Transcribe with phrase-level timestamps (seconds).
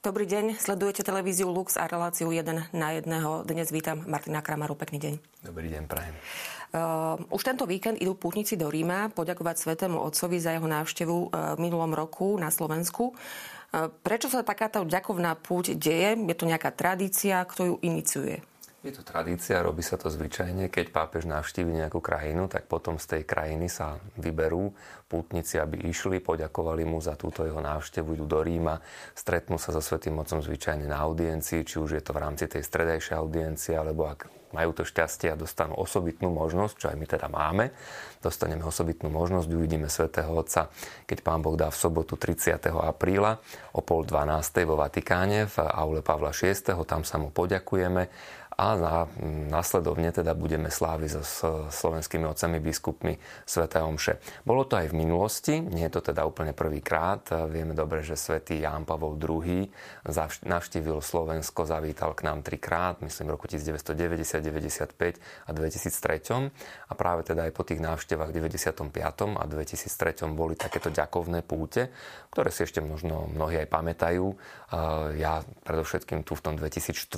[0.00, 3.04] Dobrý deň, sledujete televíziu Lux a reláciu 1 na 1.
[3.44, 5.14] Dnes vítam Martina Kramaru, pekný deň.
[5.44, 6.16] Dobrý deň, prajem.
[6.72, 11.52] Uh, už tento víkend idú pútnici do Ríma poďakovať Svetému Otcovi za jeho návštevu uh,
[11.52, 13.12] v minulom roku na Slovensku.
[13.12, 16.16] Uh, prečo sa takáto ďakovná púť deje?
[16.16, 18.40] Je to nejaká tradícia, kto ju iniciuje?
[18.80, 20.72] Je to tradícia, robí sa to zvyčajne.
[20.72, 24.72] Keď pápež navštívi nejakú krajinu, tak potom z tej krajiny sa vyberú
[25.04, 28.80] pútnici, aby išli, poďakovali mu za túto jeho návštevu, idú do Ríma,
[29.12, 32.64] stretnú sa so Svetým Otcom zvyčajne na audiencii, či už je to v rámci tej
[32.64, 37.28] stredajšej audiencie, alebo ak majú to šťastie a dostanú osobitnú možnosť, čo aj my teda
[37.30, 37.70] máme,
[38.18, 40.72] dostaneme osobitnú možnosť, uvidíme Svetého Otca,
[41.06, 42.58] keď Pán Boh dá v sobotu 30.
[42.80, 43.38] apríla
[43.76, 44.66] o pol 12.
[44.66, 46.56] vo Vatikáne v aule Pavla VI.
[46.82, 48.10] Tam sa mu poďakujeme
[48.60, 49.08] a
[49.48, 51.24] následovne teda budeme sláviť so
[51.72, 53.16] slovenskými otcami biskupmi
[53.48, 53.64] Sv.
[53.72, 54.44] Omše.
[54.44, 57.24] Bolo to aj v minulosti, nie je to teda úplne prvýkrát.
[57.48, 59.64] Vieme dobre, že svätý Ján Pavol II
[60.44, 65.16] navštívil Slovensko, zavítal k nám trikrát, myslím v roku 1990, 95
[65.48, 66.52] a 2003.
[66.84, 68.76] A práve teda aj po tých návštevách 95.
[69.40, 71.88] a 2003 boli takéto ďakovné púte,
[72.28, 74.36] ktoré si ešte možno mnohí aj pamätajú.
[75.16, 77.08] Ja predovšetkým tu v tom 2004,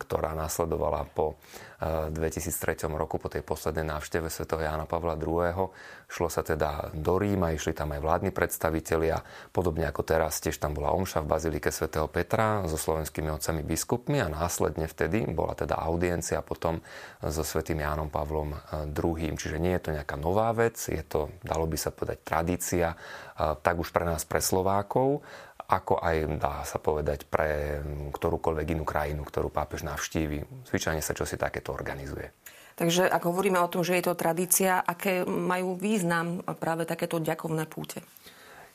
[0.00, 1.34] ktorá následovala nasledovala po
[1.82, 4.46] 2003 eh, roku, po tej poslednej návšteve Sv.
[4.50, 5.70] Jána Pavla II.
[6.10, 10.74] Šlo sa teda do Ríma, išli tam aj vládni predstavitelia, podobne ako teraz, tiež tam
[10.74, 15.78] bola omša v Bazilike svätého Petra so slovenskými otcami biskupmi a následne vtedy bola teda
[15.78, 16.80] audiencia potom
[17.20, 18.56] so svätým Jánom Pavlom
[18.88, 19.38] II.
[19.38, 23.54] Čiže nie je to nejaká nová vec, je to, dalo by sa povedať, tradícia, eh,
[23.60, 25.22] tak už pre nás, pre Slovákov,
[25.68, 27.84] ako aj dá sa povedať pre
[28.16, 30.64] ktorúkoľvek inú krajinu, ktorú pápež navštívi.
[30.64, 32.32] Zvyčajne sa čosi takéto organizuje.
[32.78, 37.66] Takže ak hovoríme o tom, že je to tradícia, aké majú význam práve takéto ďakovné
[37.66, 38.00] púte?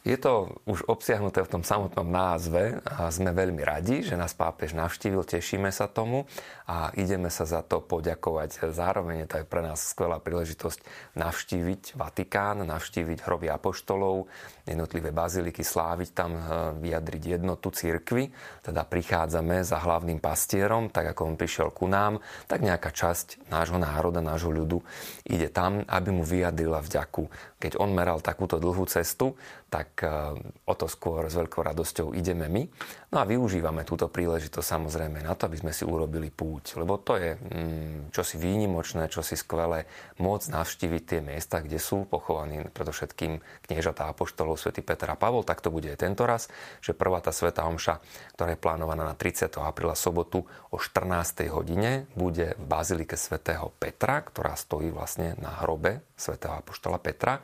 [0.04, 4.76] Je to už obsiahnuté v tom samotnom názve a sme veľmi radi, že nás pápež
[4.76, 6.28] navštívil, tešíme sa tomu
[6.68, 8.68] a ideme sa za to poďakovať.
[8.76, 10.84] Zároveň je to aj pre nás skvelá príležitosť
[11.16, 14.28] navštíviť Vatikán, navštíviť hroby apoštolov,
[14.64, 16.42] jednotlivé baziliky, sláviť tam, e,
[16.80, 18.32] vyjadriť jednotu církvy.
[18.64, 23.76] Teda prichádzame za hlavným pastierom, tak ako on prišiel ku nám, tak nejaká časť nášho
[23.76, 24.80] národa, nášho ľudu
[25.28, 27.28] ide tam, aby mu vyjadrila vďaku.
[27.60, 29.36] Keď on meral takúto dlhú cestu,
[29.74, 30.38] tak e,
[30.70, 32.64] o to skôr s veľkou radosťou ideme my.
[33.10, 36.78] No a využívame túto príležitosť samozrejme na to, aby sme si urobili púť.
[36.78, 39.90] Lebo to je mm, čosi výnimočné, čosi skvelé
[40.22, 45.46] môcť navštíviť tie miesta, kde sú pochovaní predovšetkým kniežatá apoštolov svätý Peter a Pavol.
[45.46, 46.50] Tak to bude aj tento raz,
[46.80, 48.00] že prvá tá sveta omša,
[48.38, 49.50] ktorá je plánovaná na 30.
[49.62, 51.50] apríla sobotu o 14.
[51.52, 57.42] hodine, bude v bazilike svätého Petra, ktorá stojí vlastne na hrobe svätého apoštola Petra.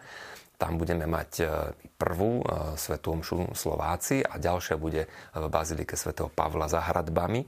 [0.59, 1.43] Tam budeme mať e,
[1.95, 7.47] prvú e, svetú omšu Slováci a ďalšia bude v Bazilike svätého Pavla za hradbami.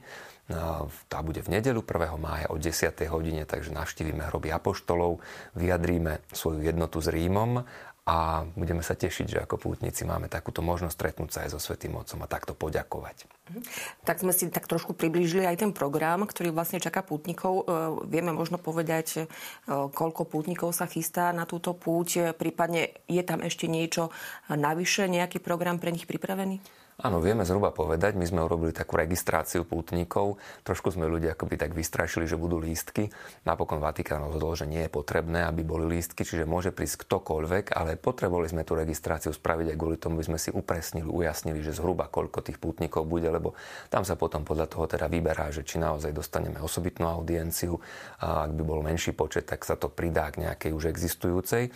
[1.12, 2.08] tá bude v nedelu 1.
[2.16, 2.88] mája o 10.
[3.12, 5.20] hodine, takže navštívime hroby apoštolov,
[5.52, 7.68] vyjadríme svoju jednotu s Rímom
[8.02, 11.94] a budeme sa tešiť, že ako pútnici máme takúto možnosť stretnúť sa aj so Svetým
[11.94, 13.30] Otcom a takto poďakovať.
[13.46, 13.60] Mhm.
[14.02, 17.62] Tak sme si tak trošku priblížili aj ten program, ktorý vlastne čaká pútnikov.
[17.62, 17.64] E,
[18.10, 19.24] vieme možno povedať, e,
[19.70, 24.10] koľko pútnikov sa chystá na túto púť, prípadne je tam ešte niečo
[24.50, 26.81] navyše, nejaký program pre nich pripravený?
[27.00, 28.20] Áno, vieme zhruba povedať.
[28.20, 30.36] My sme urobili takú registráciu pútnikov.
[30.60, 33.08] Trošku sme ľudia akoby tak vystrašili, že budú lístky.
[33.48, 37.96] Napokon Vatikán rozhodol, že nie je potrebné, aby boli lístky, čiže môže prísť ktokoľvek, ale
[37.96, 42.12] potrebovali sme tú registráciu spraviť aj kvôli tomu, aby sme si upresnili, ujasnili, že zhruba
[42.12, 43.56] koľko tých pútnikov bude, lebo
[43.88, 47.80] tam sa potom podľa toho teda vyberá, že či naozaj dostaneme osobitnú audienciu.
[48.20, 51.72] A ak by bol menší počet, tak sa to pridá k nejakej už existujúcej.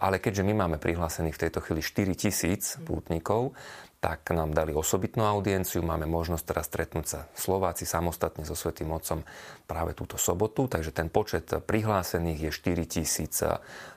[0.00, 3.52] Ale keďže my máme prihlásených v tejto chvíli 4 tisíc pútnikov,
[4.00, 5.84] tak nám dali osobitnú audienciu.
[5.84, 9.20] Máme možnosť teraz stretnúť sa Slováci samostatne so Svetým Otcom
[9.68, 13.44] práve túto sobotu, takže ten počet prihlásených je 4 tisíc.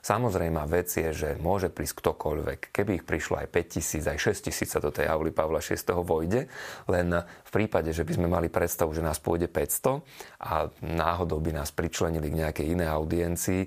[0.04, 2.60] Samozrejme vec je, že môže prísť ktokoľvek.
[2.76, 5.80] Keby ich prišlo aj 5 tisíc, aj 6 tisíc do tej auli Pavla VI.
[6.04, 6.52] vojde,
[6.92, 10.04] len v prípade, že by sme mali predstavu, že nás pôjde 500
[10.44, 13.62] a náhodou by nás pričlenili k nejakej inej audiencii,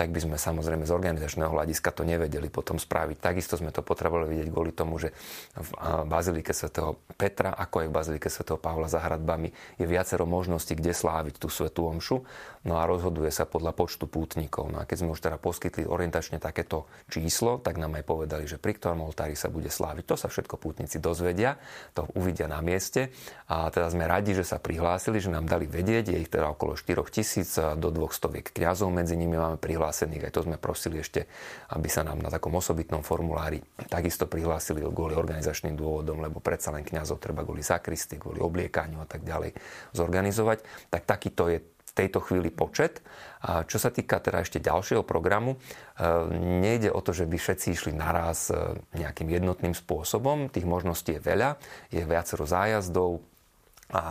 [0.00, 3.20] tak by sme samozrejme z organizačného hľadiska to nevedeli potom spraviť.
[3.20, 5.12] Takisto sme to potrebovali vidieť kvôli tomu, že
[5.60, 5.68] v
[6.08, 10.96] Bazilike svätého Petra, ako aj v Bazilike svätého Pavla za hradbami, je viacero možností, kde
[10.96, 12.24] sláviť tú svetú omšu.
[12.64, 14.72] No a rozhoduje sa podľa počtu pútnikov.
[14.72, 18.56] No a keď sme už teda poskytli orientačne takéto číslo, tak nám aj povedali, že
[18.56, 20.04] pri ktorom oltári sa bude sláviť.
[20.08, 21.60] To sa všetko pútnici dozvedia,
[21.92, 23.12] to uvidia na mieste.
[23.52, 26.72] A teda sme radi, že sa prihlásili, že nám dali vedieť, je ich teda okolo
[26.76, 30.30] 4 tisíc, do 200 kňazov medzi nimi máme prihlásení prihlásených.
[30.30, 31.26] Aj to sme prosili ešte,
[31.74, 33.58] aby sa nám na takom osobitnom formulári
[33.90, 39.06] takisto prihlásili kvôli organizačným dôvodom, lebo predsa len kňazov treba kvôli zakristy, kvôli obliekaniu a
[39.10, 39.50] tak ďalej
[39.92, 40.62] zorganizovať.
[40.94, 41.58] Tak takýto je
[41.90, 43.02] v tejto chvíli počet.
[43.42, 45.58] A čo sa týka teda ešte ďalšieho programu, e,
[46.38, 50.46] nejde o to, že by všetci išli naraz e, nejakým jednotným spôsobom.
[50.54, 51.58] Tých možností je veľa,
[51.90, 53.18] je viacero zájazdov,
[53.90, 54.02] a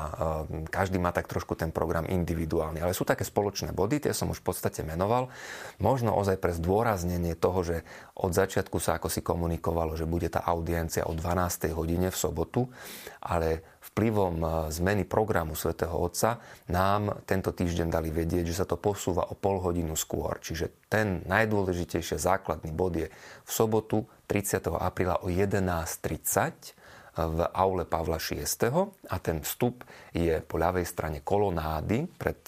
[0.68, 2.84] každý má tak trošku ten program individuálny.
[2.84, 5.32] Ale sú také spoločné body, tie som už v podstate menoval.
[5.80, 7.78] Možno ozaj pre zdôraznenie toho, že
[8.20, 11.72] od začiatku sa ako si komunikovalo, že bude tá audiencia o 12.
[11.72, 12.68] hodine v sobotu,
[13.24, 13.64] ale
[13.96, 19.28] vplyvom e, zmeny programu svätého Otca nám tento týždeň dali vedieť, že sa to posúva
[19.32, 20.40] o pol hodinu skôr.
[20.40, 23.08] Čiže ten najdôležitejší základný bod je
[23.44, 24.72] v sobotu 30.
[24.76, 26.79] apríla o 11.30
[27.28, 28.48] v aule Pavla VI.
[29.12, 29.84] a ten vstup
[30.16, 32.40] je po ľavej strane kolonády pred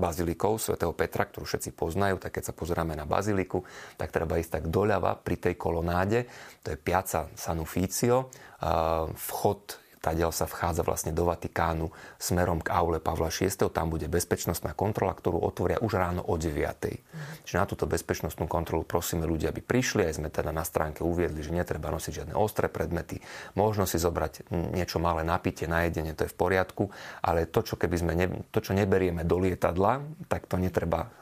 [0.00, 3.60] bazilikou svätého Petra, ktorú všetci poznajú, tak keď sa pozeráme na baziliku,
[4.00, 6.24] tak treba ísť tak doľava pri tej kolonáde,
[6.64, 8.32] to je Piazza San Ufficio,
[9.12, 13.52] vchod Tadiaľ sa vchádza vlastne do Vatikánu smerom k aule Pavla VI.
[13.68, 16.56] Tam bude bezpečnostná kontrola, ktorú otvoria už ráno o 9.
[16.56, 16.96] Mm.
[17.44, 20.08] Čiže na túto bezpečnostnú kontrolu prosíme ľudia, aby prišli.
[20.08, 23.20] Aj sme teda na stránke uviedli, že netreba nosiť žiadne ostré predmety.
[23.60, 26.88] Možno si zobrať niečo malé napitie na jedenie, to je v poriadku.
[27.20, 30.00] Ale to, čo, keby sme ne, to, čo neberieme do lietadla,
[30.32, 31.12] tak to netreba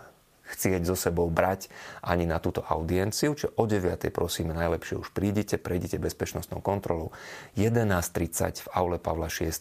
[0.49, 1.69] chcieť so sebou brať
[2.01, 3.37] ani na túto audienciu.
[3.37, 4.09] Čiže o 9.
[4.09, 7.13] prosíme najlepšie už prídite, prejdite bezpečnostnou kontrolou.
[7.61, 9.53] 11.30 v aule Pavla VI.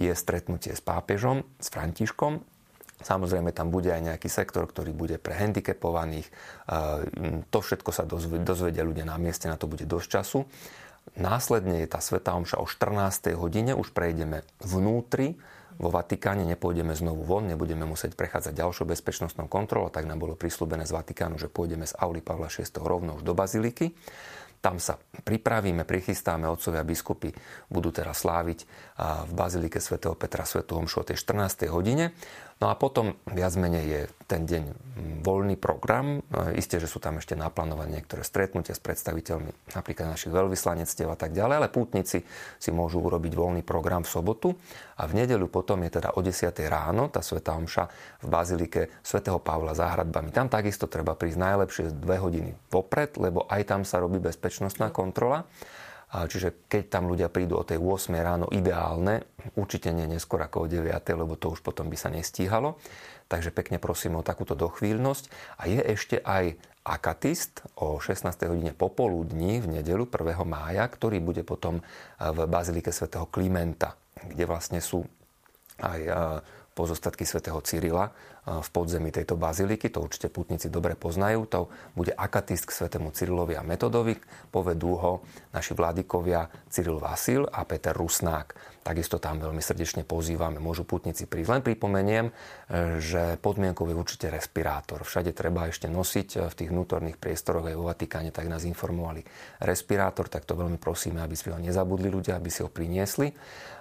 [0.00, 2.40] je stretnutie s pápežom, s Františkom.
[2.96, 6.32] Samozrejme, tam bude aj nejaký sektor, ktorý bude pre handicapovaných.
[7.52, 10.48] To všetko sa dozvedia ľudia na mieste, na to bude dosť času.
[11.20, 13.36] Následne je tá Sveta Omša o 14.
[13.36, 15.36] hodine, už prejdeme vnútri
[15.76, 20.88] vo Vatikáne, nepôjdeme znovu von, nebudeme musieť prechádzať ďalšou bezpečnostnou kontrolou, tak nám bolo prislúbené
[20.88, 23.92] z Vatikánu, že pôjdeme z Auli Pavla VI rovno už do Baziliky.
[24.56, 27.30] Tam sa pripravíme, prichystáme, otcovia biskupy
[27.70, 28.66] budú teraz sláviť
[29.28, 31.70] v Bazilike svätého Petra Svetu Homšu o tej 14.
[31.70, 32.16] hodine.
[32.56, 34.64] No a potom viac menej je ten deň
[35.20, 36.24] voľný program.
[36.24, 41.20] E, isté, že sú tam ešte naplánované niektoré stretnutia s predstaviteľmi napríklad našich veľvyslanectiev a
[41.20, 42.24] tak ďalej, ale pútnici
[42.56, 44.48] si môžu urobiť voľný program v sobotu
[44.96, 46.48] a v nedeľu potom je teda o 10.
[46.72, 47.84] ráno tá Sveta Omša
[48.24, 50.32] v Bazilike svätého Pavla za hradbami.
[50.32, 55.44] Tam takisto treba prísť najlepšie dve hodiny vopred, lebo aj tam sa robí bezpečnostná kontrola.
[56.06, 59.26] Čiže keď tam ľudia prídu o tej 8 ráno ideálne,
[59.58, 62.78] určite nie neskôr ako o 9, lebo to už potom by sa nestíhalo.
[63.26, 65.24] Takže pekne prosím o takúto dochvíľnosť.
[65.58, 66.54] A je ešte aj
[66.86, 68.22] akatist o 16.
[68.46, 70.46] hodine popoludní v nedelu 1.
[70.46, 71.82] mája, ktorý bude potom
[72.22, 75.02] v Bazilike svätého Klimenta, kde vlastne sú
[75.82, 76.00] aj
[76.76, 78.12] pozostatky svätého Cyrila
[78.46, 81.60] v podzemí tejto baziliky, to určite putníci dobre poznajú, to
[81.96, 84.14] bude akatist k svätému Cyrilovi a Metodovi,
[84.52, 85.12] povedú ho
[85.50, 88.78] naši vládikovia Cyril Vasil a Peter Rusnák.
[88.86, 91.58] Takisto tam veľmi srdečne pozývame, môžu putníci prísť.
[91.58, 92.30] Len pripomeniem,
[93.02, 95.02] že podmienkou je určite respirátor.
[95.02, 99.26] Všade treba ešte nosiť v tých vnútorných priestoroch aj vo Vatikáne, tak nás informovali
[99.58, 103.34] respirátor, tak to veľmi prosíme, aby si ho nezabudli ľudia, aby si ho priniesli.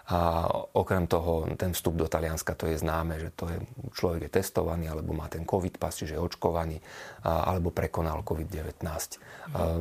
[0.05, 0.45] A
[0.77, 3.57] okrem toho, ten vstup do Talianska, to je známe, že to je,
[3.97, 6.77] človek je testovaný, alebo má ten COVID pas, čiže je očkovaný,
[7.25, 8.77] alebo prekonal COVID-19.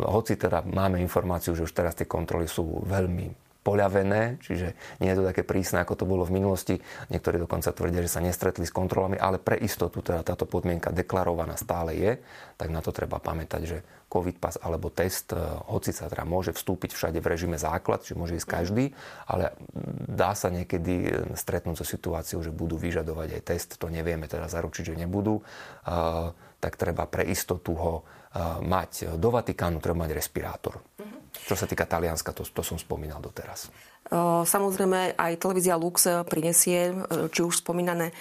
[0.08, 5.18] Hoci teda máme informáciu, že už teraz tie kontroly sú veľmi poľavené, čiže nie je
[5.18, 6.76] to také prísne, ako to bolo v minulosti.
[7.08, 11.56] Niektorí dokonca tvrdia, že sa nestretli s kontrolami, ale pre istotu teda táto podmienka deklarovaná
[11.56, 12.12] stále je,
[12.60, 13.78] tak na to treba pamätať, že
[14.12, 15.40] COVID pas alebo test, e,
[15.72, 18.84] hoci sa teda môže vstúpiť všade v režime základ, čiže môže ísť každý,
[19.26, 19.56] ale
[20.06, 24.46] dá sa niekedy e, stretnúť so situáciou, že budú vyžadovať aj test, to nevieme teda
[24.46, 25.42] zaručiť, že nebudú, e,
[26.60, 27.94] tak treba pre istotu ho
[28.66, 29.14] mať.
[29.14, 30.82] Do Vatikánu treba mať respirátor.
[30.98, 31.23] Mm-hmm.
[31.34, 33.68] Čo sa týka Talianska, to, to som spomínal doteraz.
[34.44, 36.92] Samozrejme aj televízia Lux prinesie
[37.32, 38.12] či už spomínané,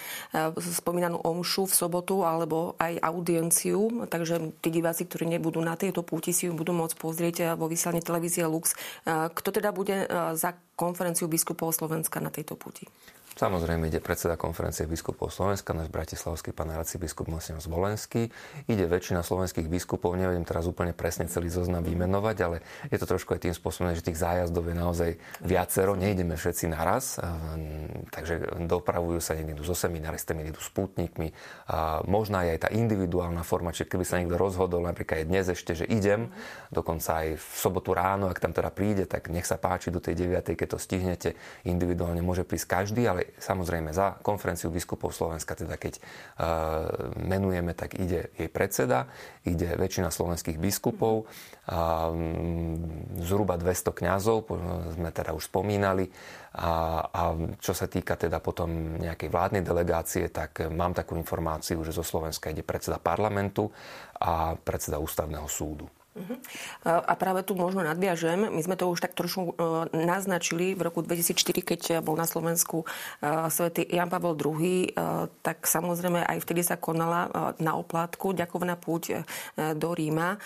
[0.56, 6.32] spomínanú omšu v sobotu alebo aj audienciu, takže tí diváci, ktorí nebudú na tejto púti,
[6.32, 8.72] si ju budú môcť pozrieť vo vysielaní televízie Lux.
[9.04, 12.88] Kto teda bude za konferenciu biskupov Slovenska na tejto púti?
[13.34, 16.70] Samozrejme ide predseda konferencie biskupov Slovenska, náš bratislavský pán
[17.02, 18.30] biskup Monsignor Zvolenský.
[18.70, 22.62] Ide väčšina slovenských biskupov, neviem teraz úplne presne celý zoznam vymenovať, ale
[22.94, 25.10] je to trošku aj tým spôsobom, že tých zájazdov je naozaj
[25.42, 27.18] viacero, nejdeme všetci naraz.
[28.14, 31.34] takže dopravujú sa, niekde idú so seminaristami, idú s pútnikmi.
[32.06, 35.74] Možná je aj tá individuálna forma, čiže keby sa niekto rozhodol, napríklad aj dnes ešte,
[35.74, 36.30] že idem,
[36.70, 40.26] dokonca aj v sobotu ráno, ak tam teda príde, tak nech sa páči do tej
[40.26, 40.54] 9.
[40.54, 41.34] keď to stihnete,
[41.66, 46.04] individuálne môže prísť každý, ale samozrejme za konferenciu biskupov Slovenska, teda keď uh,
[47.20, 49.08] menujeme, tak ide jej predseda,
[49.44, 52.78] ide väčšina slovenských biskupov, um,
[53.20, 54.48] zhruba 200 kňazov,
[54.94, 56.08] sme teda už spomínali,
[56.54, 57.22] a, a
[57.58, 62.54] čo sa týka teda potom nejakej vládnej delegácie, tak mám takú informáciu, že zo Slovenska
[62.54, 63.74] ide predseda parlamentu
[64.22, 65.90] a predseda ústavného súdu.
[66.14, 66.38] Uh-huh.
[66.86, 68.46] A práve tu možno nadviažem.
[68.46, 69.52] My sme to už tak trošku e,
[69.98, 74.88] naznačili v roku 2004, keď bol na Slovensku e, svätý Jan Pavel II, e,
[75.42, 77.26] tak samozrejme aj vtedy sa konala
[77.58, 79.26] na oplátku ďakovná púť
[79.58, 80.38] do Ríma.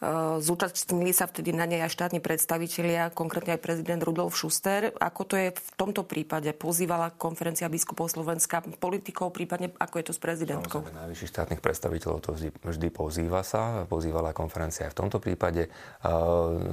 [0.00, 4.96] Eh, zúčastnili sa vtedy na nej aj štátni predstavitelia, konkrétne aj prezident Rudolf Schuster.
[4.96, 6.56] Ako to je v tomto prípade?
[6.56, 10.80] Pozývala konferencia biskupov Slovenska politikov, prípadne ako je to s prezidentkou?
[10.80, 13.84] Samozrejme, najvyšších štátnych predstaviteľov to vždy, vždy pozýva sa.
[13.84, 15.68] Pozývala konferencia aj v tomto prípade.
[15.68, 16.10] Eh,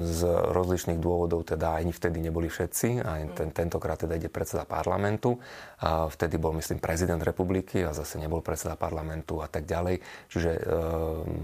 [0.08, 0.20] z
[0.56, 3.04] rozličných dôvodov teda ani vtedy neboli všetci.
[3.04, 5.36] Aj ten, tentokrát teda ide predseda parlamentu.
[5.86, 10.02] Vtedy bol, myslím, prezident republiky a zase nebol predseda parlamentu a tak ďalej.
[10.26, 10.62] Čiže e,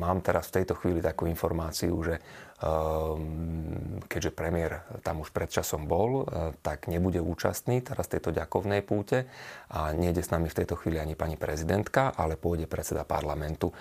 [0.02, 2.16] mám teraz v tejto chvíli takú informáciu, informáciu, že
[2.62, 9.26] ehm, keďže premiér tam už predčasom bol, e, tak nebude účastný teraz tejto ďakovnej púte
[9.74, 13.74] a nejde s nami v tejto chvíli ani pani prezidentka, ale pôjde predseda parlamentu.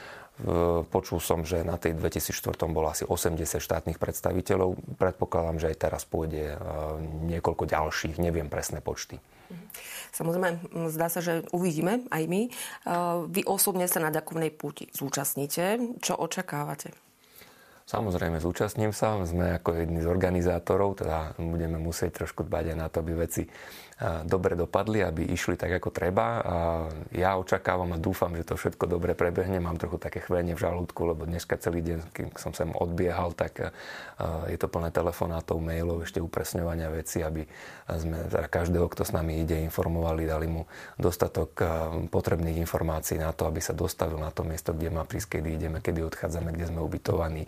[0.88, 4.96] Počul som, že na tej 2004 bolo asi 80 štátnych predstaviteľov.
[4.96, 6.58] Predpokladám, že aj teraz pôjde e,
[7.28, 9.20] niekoľko ďalších, neviem presné počty.
[10.12, 10.60] Samozrejme,
[10.92, 12.42] zdá sa, že uvidíme aj my.
[12.48, 12.50] E,
[13.28, 15.78] vy osobne sa na ďakovnej púti zúčastníte.
[16.00, 17.11] Čo očakávate?
[17.92, 19.20] Samozrejme, zúčastním sa.
[19.28, 23.44] Sme ako jedni z organizátorov, teda budeme musieť trošku dbať aj na to, aby veci
[24.26, 26.26] dobre dopadli, aby išli tak, ako treba.
[26.42, 26.56] A
[27.14, 29.62] ja očakávam a dúfam, že to všetko dobre prebehne.
[29.62, 33.72] Mám trochu také chvenie v žalúdku, lebo dneska celý deň, keď som sem odbiehal, tak
[34.50, 37.46] je to plné telefonátov, mailov, ešte upresňovania veci, aby
[37.86, 40.66] sme teda každého, kto s nami ide, informovali, dali mu
[40.98, 41.54] dostatok
[42.10, 45.78] potrebných informácií na to, aby sa dostavil na to miesto, kde má prísť, kedy ideme,
[45.78, 47.46] kedy odchádzame, kde sme ubytovaní,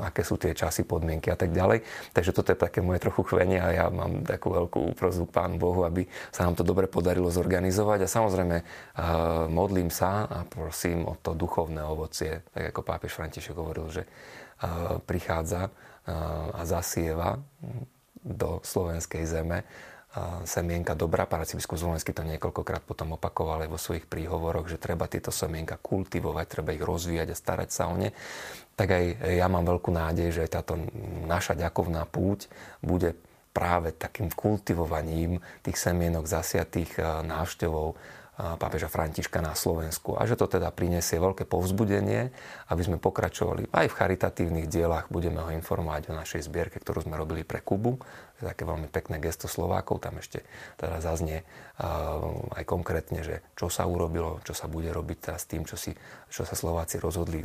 [0.00, 1.84] aké sú tie časy, podmienky a tak ďalej.
[2.16, 5.82] Takže toto je také moje trochu chvenie a ja mám takú veľkú úprozvu pánu Bohu,
[5.82, 8.06] aby sa nám to dobre podarilo zorganizovať.
[8.06, 8.56] A samozrejme
[9.50, 14.06] modlím sa a prosím o to duchovné ovocie, tak ako pápež František hovoril, že
[15.10, 15.74] prichádza
[16.54, 17.42] a zasieva
[18.22, 19.66] do slovenskej zeme
[20.48, 21.28] semienka dobrá.
[21.28, 25.76] Pán arcibiskup Zvolenský to niekoľkokrát potom opakoval aj vo svojich príhovoroch, že treba tieto semienka
[25.76, 28.16] kultivovať, treba ich rozvíjať a starať sa o ne.
[28.80, 29.04] Tak aj
[29.36, 30.80] ja mám veľkú nádej, že táto
[31.28, 32.48] naša ďakovná púť
[32.80, 33.12] bude
[33.56, 37.96] práve takým kultivovaním tých semienok zasiatých eh, návštevou eh,
[38.60, 40.12] pápeža Františka na Slovensku.
[40.20, 42.28] A že to teda prinesie veľké povzbudenie,
[42.68, 45.08] aby sme pokračovali aj v charitatívnych dielach.
[45.08, 47.96] Budeme ho informovať o našej zbierke, ktorú sme robili pre Kubu.
[47.96, 50.04] To je také veľmi pekné gesto Slovákov.
[50.04, 50.44] Tam ešte
[50.76, 51.84] teda zaznie eh,
[52.60, 55.96] aj konkrétne, že čo sa urobilo, čo sa bude robiť teraz tým, čo, si,
[56.28, 57.40] čo sa Slováci rozhodli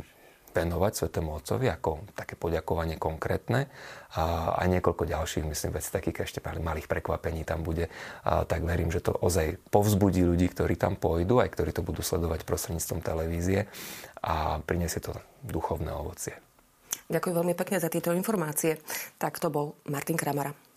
[0.52, 3.72] venovať Svetému Otcovi ako také poďakovanie konkrétne
[4.12, 7.88] a aj niekoľko ďalších, myslím, vecí takých ešte pár malých prekvapení tam bude.
[8.22, 12.04] A tak verím, že to ozaj povzbudí ľudí, ktorí tam pôjdu, aj ktorí to budú
[12.04, 13.66] sledovať prostredníctvom televízie
[14.20, 16.36] a priniesie to duchovné ovocie.
[17.08, 18.80] Ďakujem veľmi pekne za tieto informácie.
[19.20, 20.71] Tak to bol Martin Kramara.